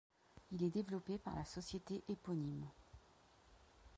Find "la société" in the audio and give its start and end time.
1.35-2.03